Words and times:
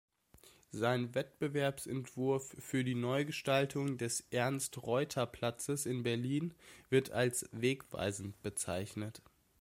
Sein 0.71 1.13
Wettbewerbsentwurf 1.13 2.55
für 2.57 2.83
die 2.83 2.95
Neugestaltung 2.95 3.99
des 3.99 4.21
Ernst-Reuter-Platzes 4.31 5.85
in 5.85 6.01
Berlin 6.01 6.55
wird 6.89 7.11
als 7.11 7.47
wegweisend 7.51 8.41
bezeichnet. 8.41 9.21